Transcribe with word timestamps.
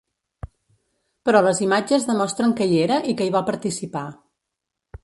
Però 1.29 1.41
les 1.49 1.61
imatges 1.65 2.09
demostren 2.09 2.57
que 2.61 2.69
hi 2.73 2.81
era 2.87 2.99
i 3.13 3.17
que 3.21 3.29
hi 3.31 3.35
va 3.39 3.47
participar. 3.53 4.07